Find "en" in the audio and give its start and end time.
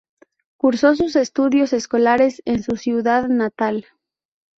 2.45-2.63